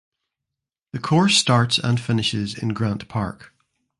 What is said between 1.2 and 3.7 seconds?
starts and finishes in Grant Park.